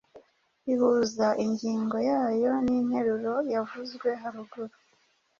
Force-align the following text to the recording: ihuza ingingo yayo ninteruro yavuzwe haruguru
ihuza 0.71 1.27
ingingo 1.45 1.97
yayo 2.09 2.51
ninteruro 2.65 3.35
yavuzwe 3.53 4.09
haruguru 4.21 4.75